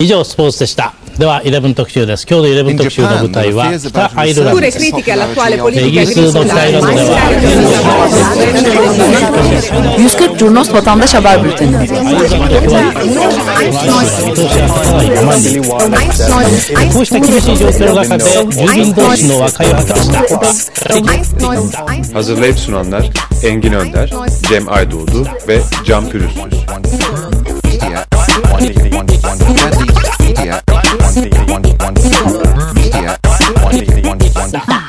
[0.00, 7.18] 以上スポーツでしたでは11特集です今日の11特集の舞台は北アイルランド Pure です critiche all'attuale イ politica ギリスの北アイルランドでは
[9.98, 11.74] 140 Curnos Vatandaş Haber Bülteni.
[16.92, 18.44] こうした厳しい状況の中で住
[18.76, 20.20] 民同士の和解を果たした。
[22.14, 23.10] Hazırlayıp sunanlar
[23.42, 24.10] Engin Önder,
[24.48, 26.38] Cem Aydoğdu ve Can Pürüzsüz.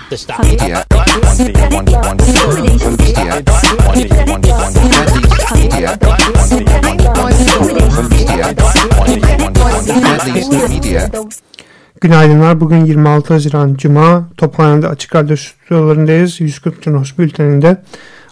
[0.09, 0.45] the stop.
[12.01, 12.59] Günaydınlar.
[12.59, 14.29] Bugün 26 Haziran Cuma.
[14.37, 16.41] Tophane'de Açık Radyo stüdyolarındayız.
[16.41, 17.77] 140 Cunos bülteninde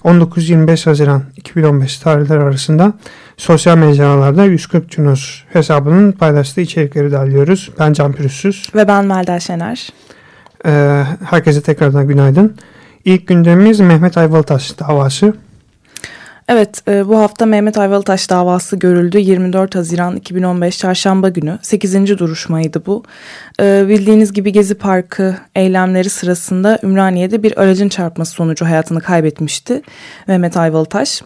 [0.04, 2.94] 19-25 Haziran 2015 tarihleri arasında
[3.38, 7.72] sosyal mecralarda 140 Cunos hesabının paylaştığı içerikleri derliyoruz.
[7.80, 8.70] Ben Can Pürüzsüz.
[8.76, 9.90] Ve ben Melda Şener.
[10.66, 12.58] Ee, herkese tekrardan günaydın.
[13.06, 15.34] İlk gündemimiz Mehmet Ayvalıtaş davası.
[16.50, 22.20] Evet e, bu hafta Mehmet Ayvalıtaş davası görüldü 24 Haziran 2015 Çarşamba günü 8.
[22.20, 23.04] duruşmaydı bu.
[23.62, 29.82] E, bildiğiniz gibi Gezi Parkı eylemleri sırasında Ümraniye'de bir aracın çarpması sonucu hayatını kaybetmişti
[30.28, 31.22] Mehmet Ayvalıtaş.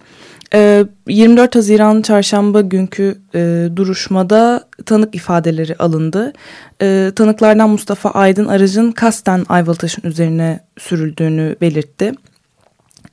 [0.54, 6.34] E, 24 Haziran Çarşamba günkü e, duruşmada tanık ifadeleri alındı.
[6.82, 12.14] E, tanıklardan Mustafa Aydın aracın kasten Ayvalıtaş'ın üzerine sürüldüğünü belirtti.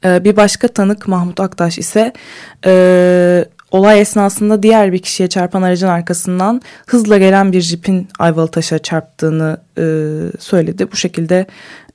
[0.04, 2.12] Ee, bir başka tanık Mahmut Aktaş ise
[2.66, 9.56] e, olay esnasında diğer bir kişiye çarpan aracın arkasından hızla gelen bir jipin Ayvalıtaş'a çarptığını
[9.78, 9.82] e,
[10.38, 10.92] söyledi.
[10.92, 11.46] Bu şekilde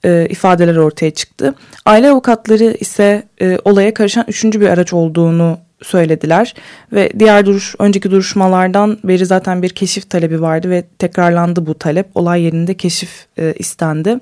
[0.06, 1.56] e, ifadeler ortaya çıktı.
[1.86, 6.54] Aile avukatları ise e, olaya karışan üçüncü bir araç olduğunu söylediler
[6.94, 12.08] ve diğer duruş önceki duruşmalardan beri zaten bir keşif talebi vardı ve tekrarlandı bu talep.
[12.16, 14.20] Olay yerinde keşif e, istendi.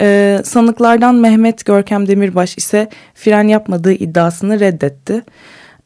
[0.00, 5.22] Ee, sanıklardan Mehmet Görkem Demirbaş ise fren yapmadığı iddiasını reddetti.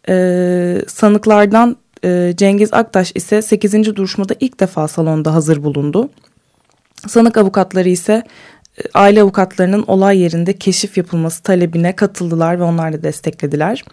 [0.09, 3.97] Ee, sanıklardan e, Cengiz Aktaş ise 8.
[3.97, 6.11] duruşmada ilk defa salonda hazır bulundu.
[7.07, 8.23] Sanık avukatları ise
[8.79, 13.85] e, aile avukatlarının olay yerinde keşif yapılması talebine katıldılar ve onlar da desteklediler.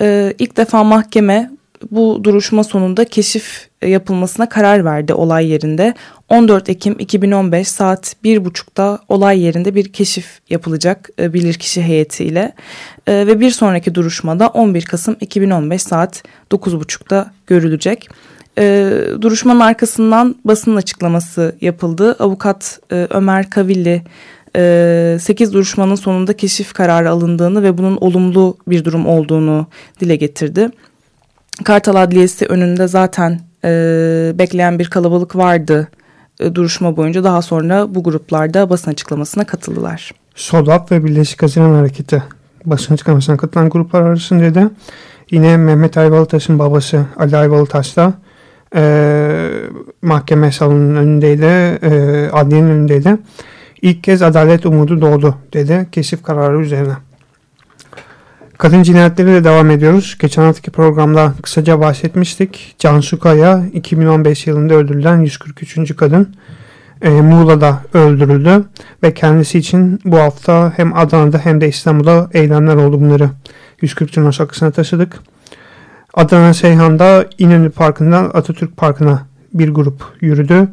[0.00, 1.50] Ee, ilk defa mahkeme
[1.90, 5.94] bu duruşma sonunda keşif yapılmasına karar verdi olay yerinde.
[6.28, 12.52] 14 Ekim 2015 saat 1.30'da olay yerinde bir keşif yapılacak e, bilirkişi heyetiyle.
[13.06, 18.08] E, ve bir sonraki duruşmada 11 Kasım 2015 saat 9.30'da görülecek.
[18.58, 22.16] E, duruşmanın arkasından basın açıklaması yapıldı.
[22.18, 24.02] Avukat e, Ömer Kavilli
[24.54, 29.66] 8 duruşmanın sonunda keşif kararı alındığını ve bunun olumlu bir durum olduğunu
[30.00, 30.70] dile getirdi.
[31.64, 33.68] Kartal Adliyesi önünde zaten e,
[34.34, 35.88] bekleyen bir kalabalık vardı
[36.40, 37.24] e, duruşma boyunca.
[37.24, 40.12] Daha sonra bu gruplarda basın açıklamasına katıldılar.
[40.34, 42.22] SODAP ve Birleşik Haziran Hareketi
[42.64, 44.70] basın açıklamasına katılan gruplar arasında da
[45.30, 48.12] yine Mehmet Ayvalıtaş'ın babası Ali Ayvalıtaş da
[48.76, 49.50] e,
[50.02, 51.44] mahkeme salonunun önündeydi,
[51.82, 53.16] e, adliyenin önündeydi.
[53.82, 56.92] İlk kez adalet umudu doğdu dedi keşif kararı üzerine.
[58.62, 60.16] Kadın cinayetleriyle devam ediyoruz.
[60.20, 62.74] Geçen haftaki programda kısaca bahsetmiştik.
[62.78, 65.96] Cansu Kaya 2015 yılında öldürülen 143.
[65.96, 66.34] kadın
[67.02, 68.64] e, Muğla'da öldürüldü.
[69.02, 73.30] Ve kendisi için bu hafta hem Adana'da hem de İstanbul'da eylemler oldu bunları.
[73.80, 74.38] 140 Cunos
[74.74, 75.20] taşıdık.
[76.14, 80.68] Adana Seyhan'da İnönü Parkı'ndan Atatürk Parkı'na bir grup yürüdü.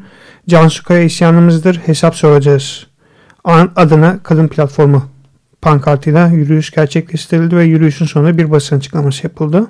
[0.50, 2.88] Cansu Kaya isyanımızdır hesap soracağız.
[3.76, 5.19] Adana Kadın Platformu
[5.62, 9.68] pankartıyla yürüyüş gerçekleştirildi ve yürüyüşün sonunda bir basın açıklaması yapıldı.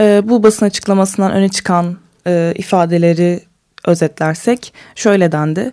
[0.00, 1.96] E, bu basın açıklamasından öne çıkan
[2.26, 3.40] e, ifadeleri
[3.86, 5.72] özetlersek şöyle dendi.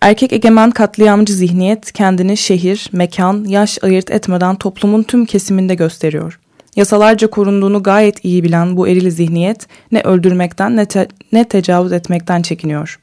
[0.00, 6.40] Erkek egemen katliamcı zihniyet kendini şehir, mekan, yaş ayırt etmeden toplumun tüm kesiminde gösteriyor.
[6.76, 12.42] Yasalarca korunduğunu gayet iyi bilen bu eril zihniyet ne öldürmekten ne, te ne tecavüz etmekten
[12.42, 12.98] çekiniyor.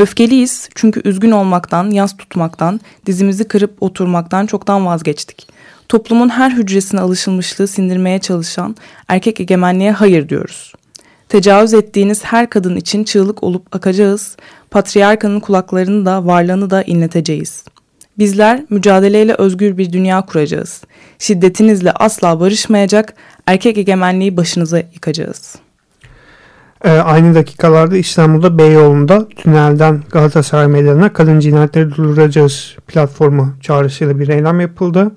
[0.00, 5.46] Öfkeliyiz çünkü üzgün olmaktan, yas tutmaktan, dizimizi kırıp oturmaktan çoktan vazgeçtik.
[5.88, 8.76] Toplumun her hücresine alışılmışlığı sindirmeye çalışan
[9.08, 10.72] erkek egemenliğe hayır diyoruz.
[11.28, 14.36] Tecavüz ettiğiniz her kadın için çığlık olup akacağız,
[14.70, 17.64] patriarkanın kulaklarını da varlığını da inleteceğiz.
[18.18, 20.82] Bizler mücadeleyle özgür bir dünya kuracağız.
[21.18, 23.14] Şiddetinizle asla barışmayacak,
[23.46, 25.69] erkek egemenliği başınıza yıkacağız.''
[26.84, 34.60] E, aynı dakikalarda İstanbul'da Beyoğlu'nda tünelden Galatasaray Meydanı'na kadın cinayetleri durduracağız platformu çağrısıyla bir eylem
[34.60, 35.10] yapıldı.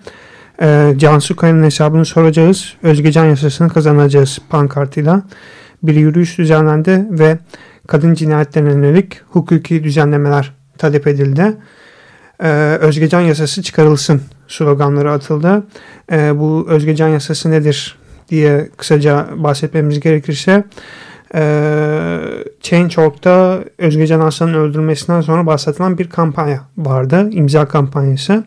[0.62, 2.74] E, Cansu Kaya'nın hesabını soracağız.
[2.84, 5.22] Özgecan yasasını kazanacağız pankartıyla.
[5.84, 7.38] Bir yürüyüş düzenlendi ve
[7.88, 11.58] kadın cinayetlerine yönelik hukuki düzenlemeler talep edildi.
[12.44, 15.64] Ee, Özgecan yasası çıkarılsın sloganları atıldı.
[16.12, 17.98] Ee, bu Özgecan yasası nedir
[18.30, 20.64] diye kısaca bahsetmemiz gerekirse
[21.36, 21.42] e,
[22.62, 27.30] Change.org'da Özgecan Aslan'ın öldürülmesinden sonra bahsedilen bir kampanya vardı.
[27.32, 28.44] imza kampanyası.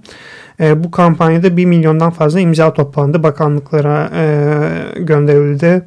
[0.61, 3.23] E, bu kampanyada 1 milyondan fazla imza toplandı.
[3.23, 5.83] Bakanlıklara e, gönderildi.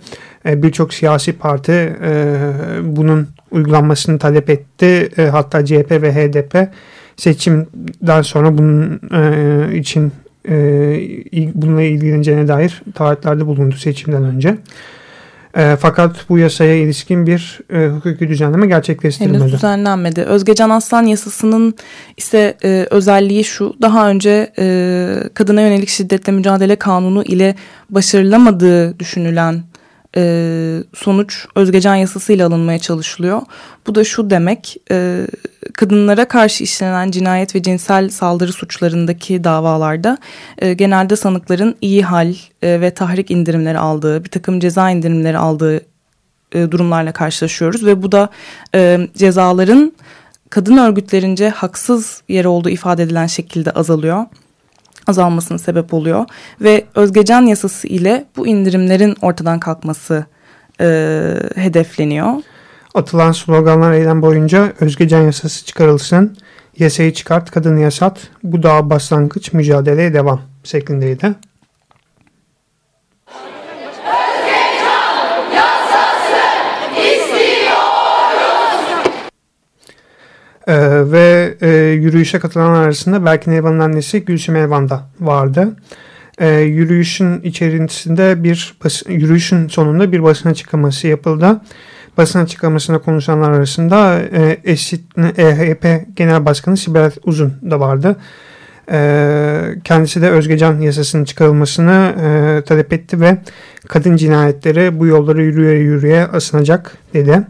[0.45, 2.37] E, Birçok siyasi parti e,
[2.83, 5.09] bunun uygulanmasını talep etti.
[5.17, 6.69] E, hatta CHP ve HDP
[7.17, 10.11] seçimden sonra bunun e, için
[10.49, 10.53] e,
[11.55, 14.57] bununla ilgileneceğine dair taahhütlerde bulundu seçimden önce.
[15.57, 19.41] E, fakat bu yasaya ilişkin bir e, hukuki düzenleme gerçekleştirilmedi.
[19.41, 20.21] Henüz düzenlenmedi.
[20.21, 21.75] Özgecan Aslan yasasının
[22.17, 23.75] ise e, özelliği şu.
[23.81, 27.55] Daha önce e, kadına yönelik şiddetle mücadele kanunu ile
[27.89, 29.63] başarılamadığı düşünülen
[30.17, 33.41] e, sonuç Özgecan yasasıyla alınmaya çalışılıyor.
[33.87, 35.27] Bu da şu demek e,
[35.73, 40.17] kadınlara karşı işlenen cinayet ve cinsel saldırı suçlarındaki davalarda
[40.57, 45.77] e, genelde sanıkların iyi hal e, ve tahrik indirimleri aldığı bir takım ceza indirimleri aldığı
[46.51, 47.85] e, durumlarla karşılaşıyoruz.
[47.85, 48.29] Ve bu da
[48.75, 49.93] e, cezaların
[50.49, 54.25] kadın örgütlerince haksız yere olduğu ifade edilen şekilde azalıyor
[55.09, 56.25] azalmasına sebep oluyor.
[56.61, 60.25] Ve Özgecan yasası ile bu indirimlerin ortadan kalkması
[60.81, 60.85] e,
[61.55, 62.33] hedefleniyor.
[62.93, 66.37] Atılan sloganlar eylem boyunca Özgecan yasası çıkarılsın,
[66.79, 71.35] yasayı çıkart, kadını yasat, bu daha başlangıç mücadeleye devam şeklindeydi.
[80.69, 85.75] Ee, ve e, yürüyüşe katılanlar arasında Berkin Elvan'ın annesi Gülsüm Elvan da vardı.
[86.39, 88.75] Ee, yürüyüşün içerisinde bir
[89.07, 91.61] yürüyüşün sonunda bir basın açıklaması yapıldı.
[92.17, 95.01] Basın açıklamasına konuşanlar arasında e, ESİT,
[95.37, 98.15] EHP Genel Başkanı Sibel Uzun da vardı.
[98.91, 103.37] E, kendisi de Özgecan yasasının çıkarılmasını e, talep etti ve
[103.87, 107.41] kadın cinayetleri bu yolları yürüye yürüye asınacak dedi.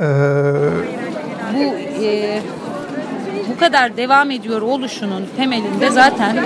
[0.00, 1.09] Eee
[2.02, 2.42] e,
[3.48, 6.36] bu kadar devam ediyor oluşunun temelinde zaten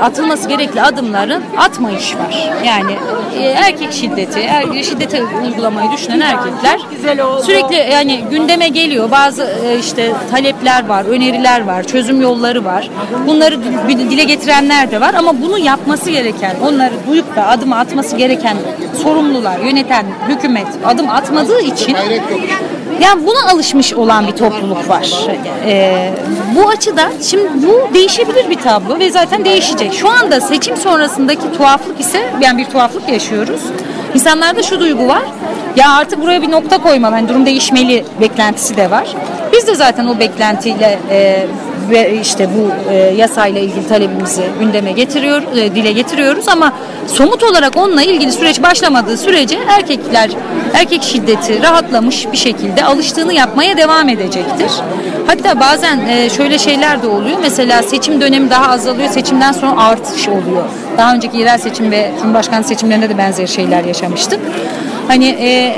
[0.00, 2.50] atılması gerekli adımların atmayış var.
[2.66, 2.92] Yani
[3.38, 6.80] e, erkek şiddeti, er, şiddete uygulamayı düşünen erkekler
[7.42, 9.10] sürekli yani gündeme geliyor.
[9.10, 12.90] Bazı e, işte talepler var, öneriler var, çözüm yolları var.
[13.26, 13.58] Bunları
[13.88, 18.56] dile getirenler de var ama bunu yapması gereken, onları duyup da adım atması gereken
[19.02, 21.96] sorumlular, yöneten hükümet adım atmadığı için
[23.00, 25.10] yani buna alışmış olan bir topluluk var.
[25.66, 26.10] Ee,
[26.54, 29.83] bu açıdan şimdi bu değişebilir bir tablo ve zaten değişecek.
[29.92, 33.60] Şu anda seçim sonrasındaki tuhaflık ise yani bir tuhaflık yaşıyoruz.
[34.14, 35.22] İnsanlarda şu duygu var.
[35.76, 37.14] Ya artık buraya bir nokta koymalı.
[37.14, 39.08] Hani durum değişmeli beklentisi de var.
[39.52, 41.46] Biz de zaten o beklentiyle e,
[41.90, 46.72] ve işte bu e, yasayla ilgili talebimizi gündeme getiriyor, e, dile getiriyoruz ama
[47.06, 50.30] somut olarak onunla ilgili süreç başlamadığı sürece erkekler
[50.74, 54.70] erkek şiddeti rahatlamış bir şekilde alıştığını yapmaya devam edecektir.
[55.26, 57.38] Hatta bazen e, şöyle şeyler de oluyor.
[57.40, 60.64] Mesela seçim dönemi daha azalıyor, seçimden sonra artış oluyor.
[60.98, 64.40] Daha önceki yerel seçim ve Cumhurbaşkanı seçimlerinde de benzer şeyler yaşamıştık.
[65.08, 65.76] Hani e,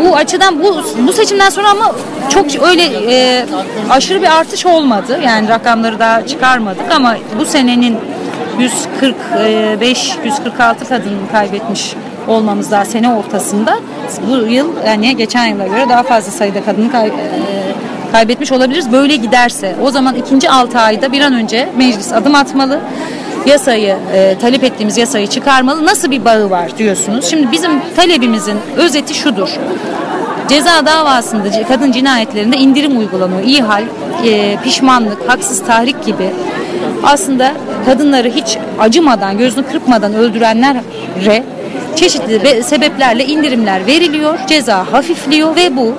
[0.00, 1.92] bu açıdan bu bu seçimden sonra ama
[2.28, 3.46] çok öyle e,
[3.90, 5.20] aşırı bir artış olmadı.
[5.24, 7.98] Yani rakamları daha çıkarmadık ama bu senenin
[8.58, 11.94] 145 146 kadın kaybetmiş
[12.28, 13.78] olmamız daha sene ortasında
[14.28, 17.12] bu yıl yani geçen yıla göre daha fazla sayıda kadını kay, e,
[18.12, 18.92] kaybetmiş olabiliriz.
[18.92, 22.80] Böyle giderse o zaman ikinci 6 ayda bir an önce meclis adım atmalı
[23.46, 25.86] yasayı e, talep ettiğimiz yasayı çıkarmalı.
[25.86, 27.30] Nasıl bir bağı var diyorsunuz?
[27.30, 29.48] Şimdi bizim talebimizin özeti şudur.
[30.48, 33.42] Ceza davasında kadın cinayetlerinde indirim uygulanıyor.
[33.42, 33.84] İyi hal,
[34.26, 36.30] e, pişmanlık, haksız tahrik gibi
[37.04, 37.52] aslında
[37.86, 40.82] kadınları hiç acımadan, gözünü kırpmadan öldürenlere
[41.96, 45.94] çeşitli sebeplerle indirimler veriliyor, ceza hafifliyor ve bu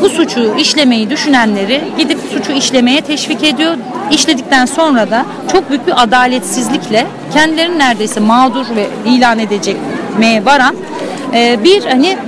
[0.00, 3.76] bu suçu işlemeyi düşünenleri gidip suçu işlemeye teşvik ediyor.
[4.12, 10.74] İşledikten sonra da çok büyük bir adaletsizlikle kendilerini neredeyse mağdur ve ilan edecekmeye varan
[11.34, 12.18] e, bir hani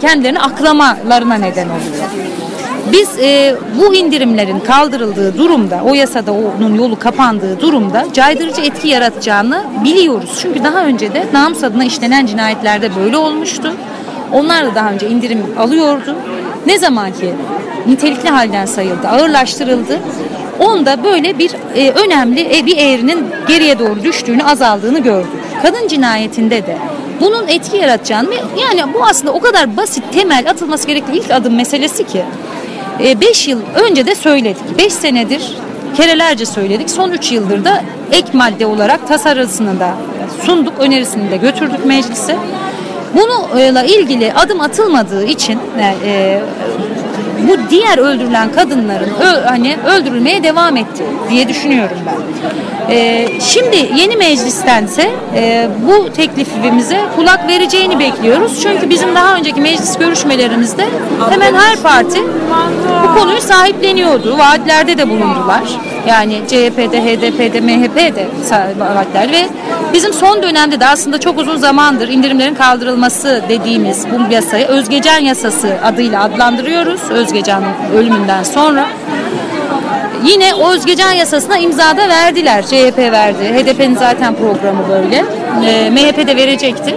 [0.00, 2.04] kendilerini aklamalarına neden oluyor.
[2.92, 9.64] Biz e, bu indirimlerin kaldırıldığı durumda, o yasada onun yolu kapandığı durumda caydırıcı etki yaratacağını
[9.84, 10.38] biliyoruz.
[10.42, 13.72] Çünkü daha önce de namus adına işlenen cinayetlerde böyle olmuştu.
[14.32, 16.16] Onlar da daha önce indirim alıyordu.
[16.66, 17.34] Ne zaman ki
[17.86, 20.00] nitelikli halden sayıldı, ağırlaştırıldı,
[20.60, 25.30] onda böyle bir e, önemli e, bir eğrinin geriye doğru düştüğünü, azaldığını gördük.
[25.62, 26.78] Kadın cinayetinde de
[27.20, 32.06] bunun etki yaratacağını yani bu aslında o kadar basit temel atılması gerekli ilk adım meselesi
[32.06, 32.22] ki
[33.20, 34.78] 5 yıl önce de söyledik.
[34.78, 35.56] 5 senedir
[35.96, 36.90] kerelerce söyledik.
[36.90, 37.82] Son 3 yıldır da
[38.12, 39.94] ek madde olarak tasarısını da
[40.46, 42.36] sunduk, önerisini de götürdük meclise.
[43.14, 45.58] Bununla ilgili adım atılmadığı için
[46.04, 46.40] e,
[46.93, 46.93] bu
[47.70, 52.14] diğer öldürülen kadınların ö, hani öldürülmeye devam etti diye düşünüyorum ben.
[52.94, 58.60] E, şimdi yeni meclistense e, bu teklifimize kulak vereceğini bekliyoruz.
[58.62, 60.84] Çünkü bizim daha önceki meclis görüşmelerimizde
[61.30, 62.22] hemen her parti
[63.02, 64.38] bu konuyu sahipleniyordu.
[64.38, 65.62] Vaatlerde de bulundular.
[66.06, 68.26] Yani CHP'de, HDP'de, MHP'de
[68.78, 69.48] vaatler ve
[69.92, 75.76] bizim son dönemde de aslında çok uzun zamandır indirimlerin kaldırılması dediğimiz bu yasayı Özgecan yasası
[75.84, 77.00] adıyla adlandırıyoruz.
[77.10, 78.86] Özgecan'ın ölümünden sonra.
[80.24, 82.62] Yine o Özgecan yasasına imza da verdiler.
[82.62, 83.44] CHP verdi.
[83.44, 85.24] HDP'nin zaten programı böyle.
[85.66, 86.94] E, MHP de verecektir.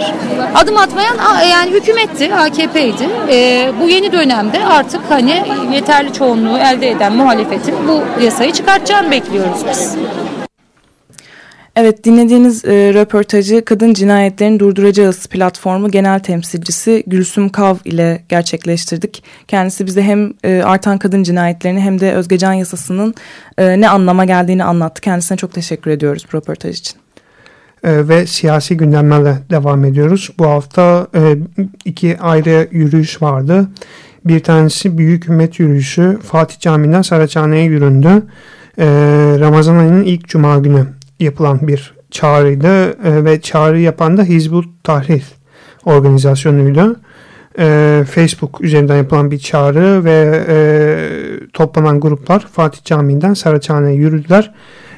[0.55, 1.15] Adım atmayan
[1.51, 3.10] yani hükümetti, AKP'ydi.
[3.29, 5.43] E, bu yeni dönemde artık hani
[5.74, 9.96] yeterli çoğunluğu elde eden muhalefetin bu yasayı çıkartacağını bekliyoruz biz.
[11.79, 19.24] Evet dinlediğiniz e, röportajı Kadın Cinayetlerini Durduracağız platformu genel temsilcisi Gülsüm Kav ile gerçekleştirdik.
[19.48, 23.13] Kendisi bize hem e, artan kadın cinayetlerini hem de Özgecan yasasının
[23.57, 25.01] e, ne anlama geldiğini anlattı.
[25.01, 26.98] Kendisine çok teşekkür ediyoruz röportaj için.
[27.84, 30.29] E, ve siyasi gündemlerle devam ediyoruz.
[30.39, 31.38] Bu hafta e,
[31.86, 33.67] iki ayrı yürüyüş vardı.
[34.25, 38.24] Bir tanesi Büyük Ümmet Yürüyüşü Fatih Camii'nden Saraçhane'ye yüründü.
[38.79, 38.86] E,
[39.39, 45.24] Ramazan ayının ilk cuma günü yapılan bir çağrıydı e, ve çağrı yapan da Hizbut Tahrir
[45.86, 47.00] organizasyonuydu.
[47.60, 50.58] E, Facebook üzerinden yapılan bir çağrı ve e,
[51.54, 54.54] toplanan gruplar Fatih Camii'nden Saraçhane'ye yürüdüler.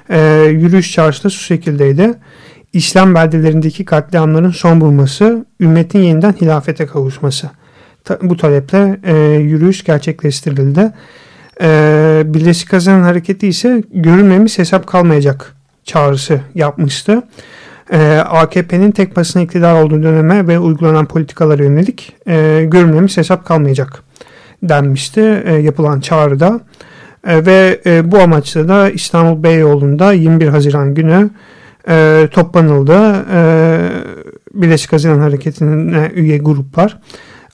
[0.10, 2.14] E, yürüyüş çağrısı da şu şekildeydi.
[2.74, 7.50] İslam beldelerindeki katliamların son bulması, ümmetin yeniden hilafete kavuşması.
[8.04, 10.92] Ta, bu taleple e, yürüyüş gerçekleştirildi.
[11.62, 15.59] E, Birleşik Haziran Hareketi ise görülmemiş hesap kalmayacak
[15.90, 17.24] çağrısı yapmıştı.
[17.92, 24.04] Ee, AKP'nin tek başına iktidar olduğu döneme ve uygulanan politikalara yönelik e, görülmemiş hesap kalmayacak
[24.64, 26.60] denmişti e, yapılan çağrıda.
[27.28, 27.82] E, ve
[28.12, 31.30] bu amaçla da İstanbul Beyoğlu'nda 21 Haziran günü
[31.90, 33.26] e, toplanıldı.
[33.34, 33.42] E,
[34.54, 36.98] Birleşik Haziran Hareketi'ne üye gruplar.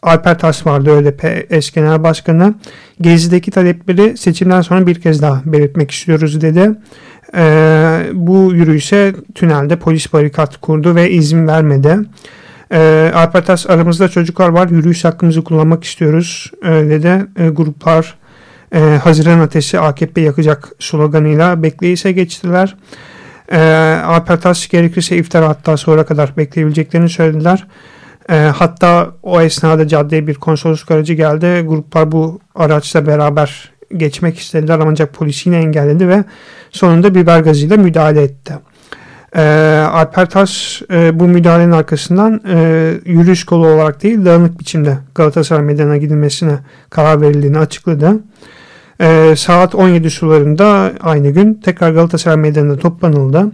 [0.04, 2.54] Alper Tas vardı ÖDP eş genel başkanı.
[3.02, 6.72] Gezi'deki talepleri seçimden sonra bir kez daha belirtmek istiyoruz dedi.
[7.36, 11.98] E, bu yürüyüşe tünelde polis barikat kurdu ve izin vermedi.
[12.72, 18.18] E, Alpatas aramızda çocuklar var yürüyüş hakkımızı kullanmak istiyoruz öyle de e, gruplar
[18.76, 22.76] e, Haziran ateşi AKP yakacak sloganıyla bekleyişe geçtiler.
[23.52, 23.60] E,
[24.06, 27.68] Alpatas gerekirse iftar hatta sonra kadar bekleyebileceklerini söylediler.
[28.30, 31.62] E, hatta o esnada caddeye bir konsolosluk aracı geldi.
[31.68, 36.24] Gruplar bu araçla beraber geçmek istediler ancak polis yine engelledi ve
[36.72, 38.54] sonunda biber gazıyla müdahale etti.
[39.36, 39.42] E,
[39.92, 45.98] Alper Taş e, bu müdahalenin arkasından e, yürüyüş kolu olarak değil dağınık biçimde Galatasaray Meydanı'na
[45.98, 48.20] gidilmesine karar verildiğini açıkladı.
[49.02, 53.52] E, saat 17 sularında aynı gün tekrar Galatasaray Meydanı'nda toplanıldı.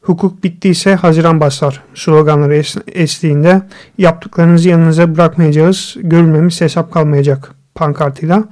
[0.00, 3.62] Hukuk bittiyse Haziran basar sloganları es esliğinde
[3.98, 8.44] yaptıklarınızı yanınıza bırakmayacağız, görülmemiz hesap kalmayacak pankartıyla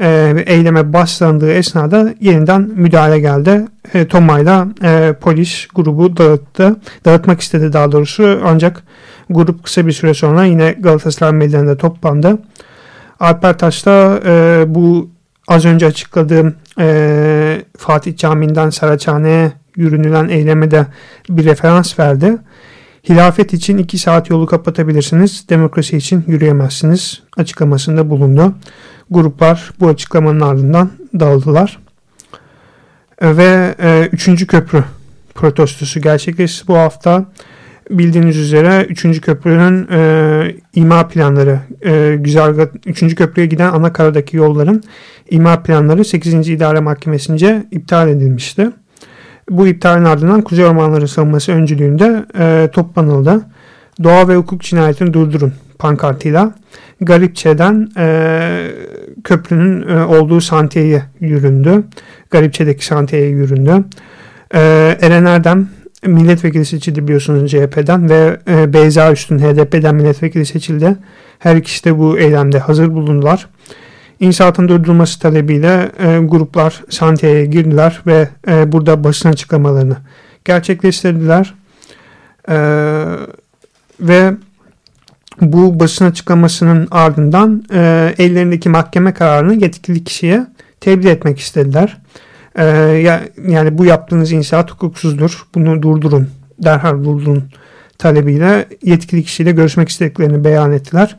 [0.00, 3.64] e, eyleme başlandığı esnada yeniden müdahale geldi.
[3.94, 6.76] E, Tomay'la e, polis grubu dağıttı.
[7.04, 8.82] Dağıtmak istedi daha doğrusu ancak
[9.30, 12.38] grup kısa bir süre sonra yine Galatasaray meydanında toplandı.
[13.20, 15.10] Alper Taş da e, bu
[15.48, 20.86] az önce açıkladığım e, Fatih Camii'nden Saraçhane'ye yürünülen eyleme de
[21.28, 22.36] bir referans verdi.
[23.08, 28.54] Hilafet için iki saat yolu kapatabilirsiniz, demokrasi için yürüyemezsiniz açıklamasında bulundu.
[29.10, 31.78] Gruplar bu açıklamanın ardından dağıldılar.
[33.22, 34.84] Ve e, üçüncü köprü
[35.34, 37.24] protestosu gerçekleşti bu hafta.
[37.90, 39.20] Bildiğiniz üzere 3.
[39.20, 43.14] köprünün e, ima planları, e, güzergah, 3.
[43.14, 44.82] köprüye giden ana karadaki yolların
[45.30, 46.48] ima planları 8.
[46.48, 48.70] İdare Mahkemesi'nce iptal edilmişti.
[49.50, 53.40] Bu iptalin ardından Kuzey Ormanları Savunması öncülüğünde e, toplanıldı.
[54.02, 56.54] Doğa ve hukuk cinayetini durdurun pankartıyla
[57.00, 58.70] Garipçe'den e,
[59.24, 61.84] köprünün e, olduğu santiyeye yüründü.
[62.30, 63.84] Garipçe'deki santiyeye yüründü.
[64.54, 64.60] E,
[65.00, 65.68] Eren Erdem
[66.06, 70.96] milletvekili seçildi biliyorsunuz CHP'den ve e, Beyza Üstün HDP'den milletvekili seçildi.
[71.38, 73.46] Her ikisi de bu eylemde hazır bulundular.
[74.20, 79.96] İnşaatın durdurulması talebiyle e, gruplar santiyeye girdiler ve e, burada basın açıklamalarını
[80.44, 81.54] gerçekleştirdiler.
[82.48, 82.56] E,
[84.00, 84.32] ve
[85.40, 90.46] bu basın açıklamasının ardından e, ellerindeki mahkeme kararını yetkili kişiye
[90.80, 91.98] tebliğ etmek istediler.
[92.54, 95.46] E, ya, yani bu yaptığınız inşaat hukuksuzdur.
[95.54, 96.28] Bunu durdurun.
[96.58, 97.44] Derhal durdurun
[97.98, 101.18] talebiyle yetkili kişiyle görüşmek istediklerini beyan ettiler.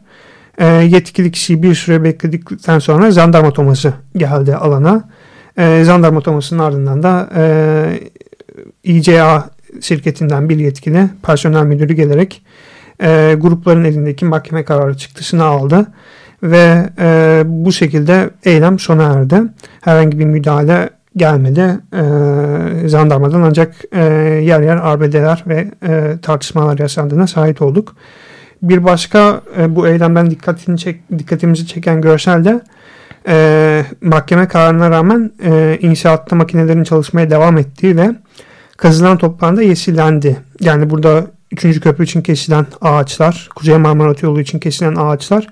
[0.57, 5.09] E, yetkili kişiyi bir süre bekledikten sonra jandarma toması geldi alana.
[5.57, 7.43] E, jandarma tomasının ardından da e,
[8.83, 9.49] İCA
[9.81, 12.41] şirketinden bir yetkili personel müdürü gelerek
[13.01, 15.87] e, grupların elindeki mahkeme kararı çıktısını aldı
[16.43, 19.41] ve e, bu şekilde eylem sona erdi.
[19.81, 24.03] Herhangi bir müdahale gelmedi e, jandarmadan ancak e,
[24.43, 27.95] yer yer arbedeler ve e, tartışmalar yaşandığına şahit olduk.
[28.61, 32.61] Bir başka e, bu eylemden dikkatini çek, dikkatimizi çeken görsel de
[33.27, 38.11] e, mahkeme kararına rağmen e, inşaatta makinelerin çalışmaya devam ettiği ve
[38.77, 40.37] kazılan toprağında yeşillendi.
[40.59, 41.79] Yani burada 3.
[41.79, 45.47] köprü için kesilen ağaçlar, Kuzey Marmara Otoyolu için kesilen ağaçlar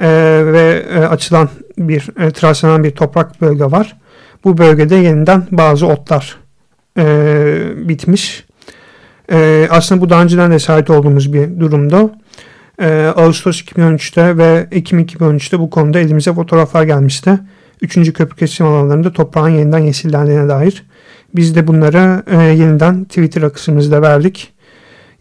[0.00, 0.08] e,
[0.46, 3.96] ve e, açılan bir e, traslanan bir toprak bölge var.
[4.44, 6.36] Bu bölgede yeniden bazı otlar
[6.98, 8.44] e, bitmiş.
[9.32, 12.10] E, aslında bu daha önceden de şahit olduğumuz bir durumda.
[12.80, 17.38] E, Ağustos 2013'te ve Ekim 2013'te bu konuda elimize fotoğraflar gelmişti.
[17.82, 20.84] Üçüncü köprü kesim alanlarında toprağın yeniden yeşillendiğine dair.
[21.34, 24.55] Biz de bunları e, yeniden Twitter akışımızda verdik.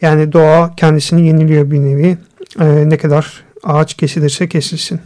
[0.02, 2.18] Yani doğa kendisini yeniliyor bir nevi.
[2.60, 5.00] E, ne kadar ağaç kesilirse kesilsin.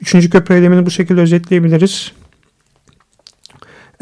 [0.00, 2.12] Üçüncü köprü eylemini bu şekilde özetleyebiliriz.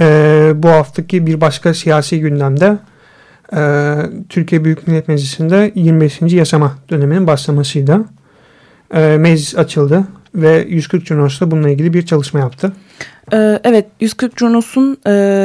[0.00, 2.78] E, bu haftaki bir başka siyasi gündemde
[3.56, 3.94] e,
[4.28, 6.20] Türkiye Büyük Millet Meclisi'nde 25.
[6.20, 8.04] yasama döneminin başlamasıydı.
[8.94, 10.04] E, meclis açıldı
[10.34, 12.72] ve 140 Cunos'ta bununla ilgili bir çalışma yaptı.
[13.32, 14.98] Ee, evet, 140 Cunos'un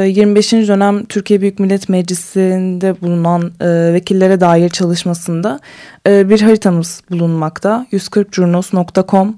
[0.06, 0.52] 25.
[0.52, 5.60] E, dönem Türkiye Büyük Millet Meclisi'nde bulunan e, vekillere dair çalışmasında
[6.06, 7.86] e, bir haritamız bulunmakta.
[7.92, 9.36] 140curnos.com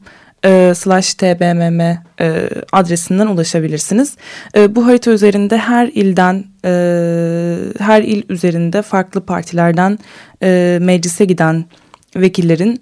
[0.75, 1.99] slash tbmm
[2.73, 4.17] adresinden ulaşabilirsiniz.
[4.69, 6.45] Bu harita üzerinde her ilden,
[7.79, 9.99] her il üzerinde farklı partilerden
[10.81, 11.65] meclise giden
[12.17, 12.81] vekillerin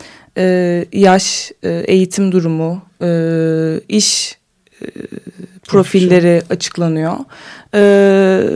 [0.92, 2.82] yaş, eğitim durumu,
[3.88, 4.38] iş
[5.68, 7.12] profilleri açıklanıyor.
[7.74, 7.80] E,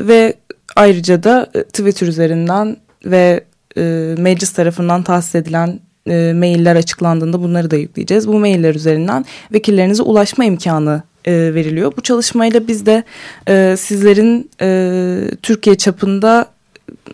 [0.07, 0.35] ve
[0.77, 3.45] ayrıca da e, Twitter üzerinden ve
[3.77, 8.29] e, meclis tarafından tahsis edilen e, mailler açıklandığında bunları da yükleyeceğiz.
[8.29, 11.93] Bu mailler üzerinden vekillerinize ulaşma imkanı e, veriliyor.
[11.97, 13.03] Bu çalışmayla biz de
[13.49, 16.47] e, sizlerin e, Türkiye çapında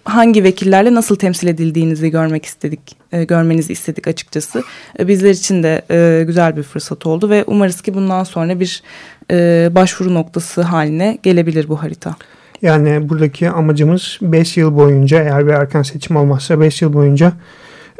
[0.05, 4.63] hangi vekillerle nasıl temsil edildiğinizi görmek istedik, e, görmenizi istedik açıkçası.
[4.99, 8.83] E, bizler için de e, güzel bir fırsat oldu ve umarız ki bundan sonra bir
[9.31, 12.17] e, başvuru noktası haline gelebilir bu harita.
[12.63, 17.33] Yani buradaki amacımız 5 yıl boyunca eğer bir erken seçim olmazsa 5 yıl boyunca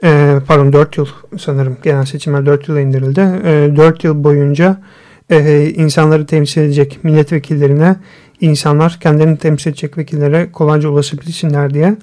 [0.05, 1.07] e, pardon 4 yıl
[1.39, 3.21] sanırım genel seçimler 4 yıla indirildi.
[3.21, 4.81] E, 4 yıl boyunca
[5.31, 7.97] e, insanları temsil edecek milletvekillerine
[8.41, 11.97] insanlar kendilerini temsil edecek vekillere kolayca ulaşabilsinler diye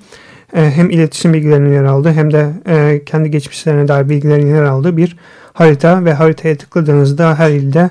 [0.56, 4.98] e, hem iletişim bilgilerinin yer aldığı hem de e, kendi geçmişlerine dair bilgilerin yer aldığı
[4.98, 5.17] bir
[5.54, 7.89] harita ve haritaya tıkladığınızda her ilde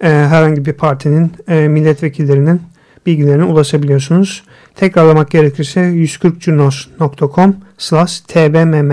[0.00, 2.62] e, herhangi bir partinin milletvekillerinin
[3.06, 4.44] bilgilerine ulaşabiliyorsunuz.
[4.74, 8.92] Tekrarlamak gerekirse 140cunos.com slash tbmm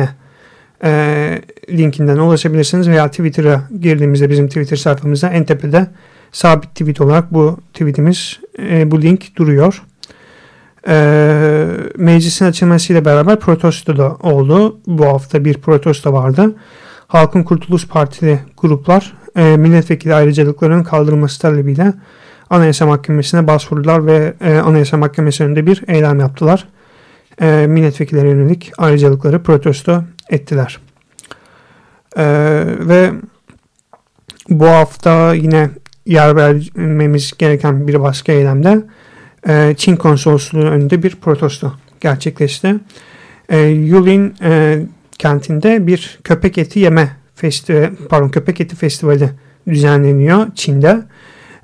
[1.70, 5.88] linkinden ulaşabilirsiniz veya Twitter'a girdiğimizde bizim Twitter sayfamızda en tepede
[6.32, 9.84] sabit tweet olarak bu tweetimiz e, bu link duruyor.
[10.88, 11.66] E,
[11.98, 14.78] meclisin açılmasıyla beraber protesto da oldu.
[14.88, 16.56] Bu hafta bir protesto vardı.
[17.08, 21.94] Halkın Kurtuluş Partili gruplar e, milletvekili ayrıcalıklarının kaldırılması talebiyle
[22.50, 26.68] Anayasa Mahkemesi'ne başvurdular ve e, Anayasa Mahkemesi önünde bir eylem yaptılar.
[27.42, 30.80] E, milletvekillerine yönelik ayrıcalıkları protesto ettiler.
[32.18, 32.26] E,
[32.80, 33.12] ve
[34.50, 35.70] bu hafta yine
[36.10, 38.82] yer vermemiz gereken bir başka eylemde
[39.48, 42.76] e, Çin konsolosluğu önünde bir protesto gerçekleşti.
[43.50, 44.80] E, Yulin e,
[45.18, 49.30] kentinde bir köpek eti yeme festivali, pardon köpek eti festivali
[49.68, 51.02] düzenleniyor Çin'de.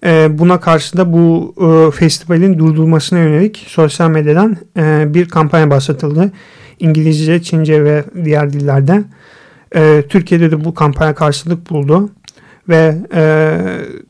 [0.06, 1.56] E, buna karşı da bu
[1.96, 4.58] festivalin durdurulmasına yönelik sosyal medyadan
[5.14, 6.32] bir kampanya başlatıldı.
[6.80, 9.04] İngilizce, Çince ve diğer dillerde.
[10.10, 12.10] Türkiye'de de bu kampanya karşılık buldu
[12.70, 13.58] ve e,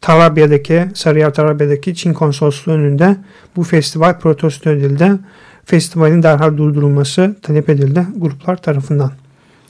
[0.01, 3.17] Tarabya'daki, Sarıyer Tarabya'daki Çin konsolosluğu önünde
[3.55, 5.11] bu festival protesto edildi.
[5.65, 9.11] Festivalin derhal durdurulması talep edildi gruplar tarafından.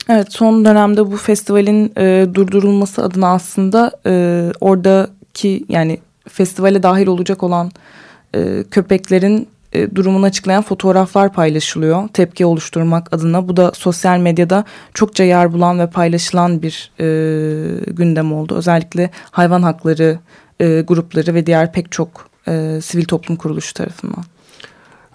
[0.08, 7.42] Evet son dönemde bu festivalin e, durdurulması adına aslında e, oradaki yani festivale dahil olacak
[7.42, 7.70] olan
[8.34, 12.08] e, köpeklerin e, durumunu açıklayan fotoğraflar paylaşılıyor.
[12.08, 13.48] Tepki oluşturmak adına.
[13.48, 17.06] Bu da sosyal medyada çokça yer bulan ve paylaşılan bir e,
[17.86, 18.54] gündem oldu.
[18.54, 20.18] Özellikle hayvan hakları
[20.60, 24.24] e, grupları ve diğer pek çok e, sivil toplum kuruluşu tarafından.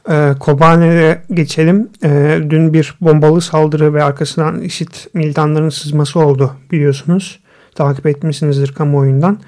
[0.10, 1.89] E, Kobane'ye geçelim.
[2.04, 7.39] E, dün bir bombalı saldırı ve arkasından IŞİD militanların sızması oldu biliyorsunuz.
[7.76, 9.39] Takip etmişsinizdir kamuoyundan.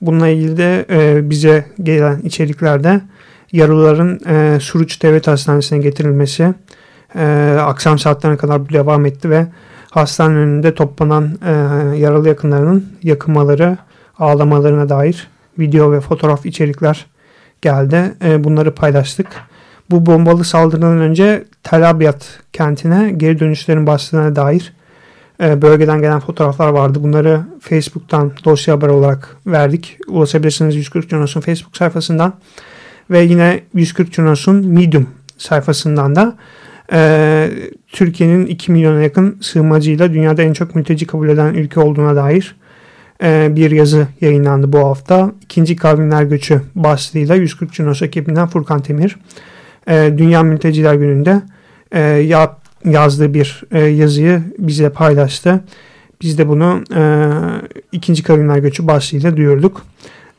[0.00, 3.00] Bununla ilgili de e, bize gelen içeriklerde
[3.52, 6.54] yaralıların e, Suruç Devlet Hastanesi'ne getirilmesi
[7.16, 9.46] e, akşam saatlerine kadar devam etti ve
[9.90, 11.50] hastanenin önünde toplanan e,
[11.96, 13.78] yaralı yakınlarının yakınmaları,
[14.18, 17.06] ağlamalarına dair video ve fotoğraf içerikler
[17.62, 18.14] geldi.
[18.24, 19.26] E, bunları paylaştık.
[19.90, 24.72] Bu bombalı saldırıdan önce Tel Abyad kentine geri dönüşlerin başladığına dair
[25.42, 26.98] e, bölgeden gelen fotoğraflar vardı.
[27.02, 29.98] Bunları Facebook'tan dosya haber olarak verdik.
[30.08, 32.32] Ulaşabilirsiniz 140 Cunos'un Facebook sayfasından
[33.10, 35.06] ve yine 140 Cunos'un Medium
[35.38, 36.36] sayfasından da
[36.92, 37.50] e,
[37.88, 42.56] Türkiye'nin 2 milyona yakın sığınmacıyla dünyada en çok mülteci kabul eden ülke olduğuna dair
[43.22, 45.32] e, bir yazı yayınlandı bu hafta.
[45.42, 49.16] İkinci Kavimler Göçü başlığıyla 140 Cunos ekibinden Furkan Temir
[49.88, 51.42] e, Dünya Mülteciler Günü'nde
[51.92, 55.60] e, ya, yazdığı bir e, yazıyı bize paylaştı.
[56.22, 57.02] Biz de bunu e,
[57.92, 59.82] ikinci kavimler göçü başlığıyla duyurduk.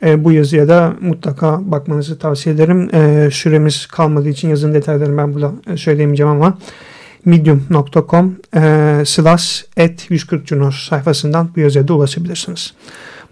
[0.04, 2.94] E, bu yazıya da mutlaka bakmanızı tavsiye ederim.
[2.94, 6.58] E, süremiz kalmadığı için yazının detaylarını ben burada söyleyemeyeceğim ama
[7.24, 12.74] medium.com e, slash et 140 Cunos sayfasından bu yazıya da ulaşabilirsiniz.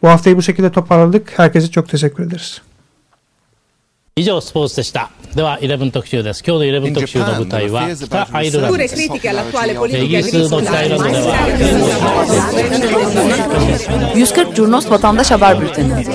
[0.02, 1.38] Bu haftayı bu şekilde toparladık.
[1.38, 2.62] Herkese çok teşekkür ederiz.
[4.19, 9.17] 以上スポーツでしたでは11特集です今日の11特集の舞台は北アイルランドですイギ
[10.15, 11.35] リスの北アイルランドでは
[14.15, 16.05] 140 Curnos Vatandaş Haber Bülteni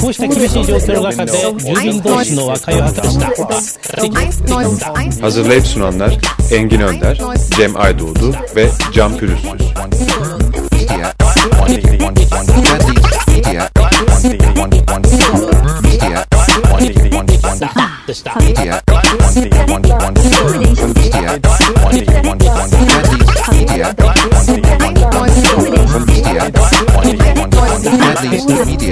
[0.00, 4.80] こうした厳しい状況の中で住民同士の和解を図りまし
[5.20, 6.18] た Hazırlayıp sunanlar
[6.50, 7.18] Engin Önder,
[7.56, 9.62] Cem Aydoğdu ve Can Pürüzsüz.